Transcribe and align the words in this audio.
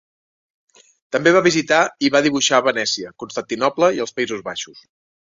També 1.15 1.33
va 1.35 1.43
visitar 1.49 1.83
i 2.07 2.11
va 2.17 2.23
dibuixar 2.29 2.59
a 2.61 2.65
Venècia, 2.71 3.15
Constantinoble 3.25 3.95
i 4.01 4.07
els 4.09 4.19
Països 4.21 4.47
Baixos. 4.53 4.87